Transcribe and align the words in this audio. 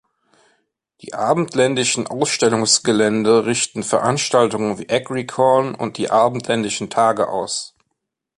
Die 1.03 1.13
abendländischen 1.13 2.07
Ausstellungsgelände 2.07 3.45
richten 3.45 3.83
Veranstaltungen 3.83 4.79
wie 4.79 4.89
Agricorn 4.89 5.75
und 5.75 5.97
die 5.99 6.09
abendländischen 6.09 6.89
Tage 6.89 7.29
aus. 7.29 7.75